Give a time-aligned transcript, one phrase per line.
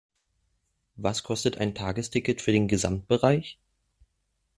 [0.95, 3.59] Was kostet ein Tagesticket für den Gesamtbereich?